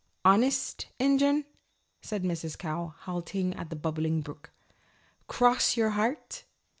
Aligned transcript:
"Honest 0.25 0.87
Injun?" 0.97 1.45
said 2.01 2.23
Mrs. 2.23 2.57
Cow, 2.57 2.95
halting 3.01 3.53
at 3.53 3.69
the 3.69 3.75
Bubbling 3.75 4.21
Brook. 4.21 4.49
"Cross 5.27 5.77
your 5.77 5.91
heart?" 5.91 6.43